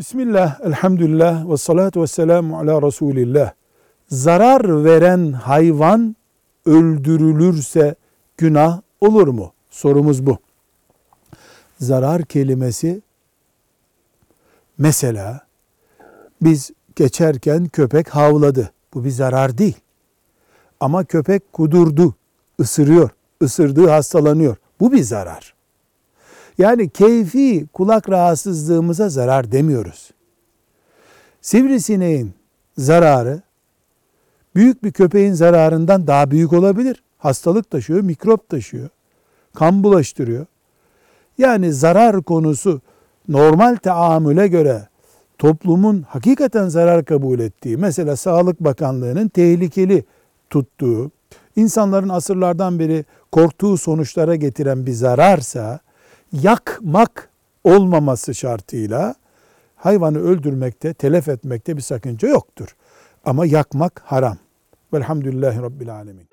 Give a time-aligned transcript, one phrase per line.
[0.00, 3.52] Bismillah, elhamdülillah ve salatu ve selamu ala Resulillah.
[4.08, 6.16] Zarar veren hayvan
[6.66, 7.94] öldürülürse
[8.36, 9.52] günah olur mu?
[9.70, 10.38] Sorumuz bu.
[11.80, 13.02] Zarar kelimesi
[14.78, 15.40] mesela
[16.42, 18.72] biz geçerken köpek havladı.
[18.94, 19.76] Bu bir zarar değil.
[20.80, 22.14] Ama köpek kudurdu,
[22.60, 23.10] ısırıyor.
[23.40, 24.56] Isırdığı hastalanıyor.
[24.80, 25.54] Bu bir zarar.
[26.60, 30.10] Yani keyfi kulak rahatsızlığımıza zarar demiyoruz.
[31.40, 32.32] Sivrisineğin
[32.78, 33.42] zararı
[34.54, 37.02] büyük bir köpeğin zararından daha büyük olabilir.
[37.18, 38.88] Hastalık taşıyor, mikrop taşıyor,
[39.54, 40.46] kan bulaştırıyor.
[41.38, 42.80] Yani zarar konusu
[43.28, 44.88] normal taamüle göre
[45.38, 50.04] toplumun hakikaten zarar kabul ettiği, mesela Sağlık Bakanlığı'nın tehlikeli
[50.50, 51.10] tuttuğu,
[51.56, 55.80] insanların asırlardan beri korktuğu sonuçlara getiren bir zararsa,
[56.32, 57.30] yakmak
[57.64, 59.14] olmaması şartıyla
[59.76, 62.76] hayvanı öldürmekte, telef etmekte bir sakınca yoktur.
[63.24, 64.36] Ama yakmak haram.
[64.92, 66.30] Velhamdülillahi Rabbil Alemin.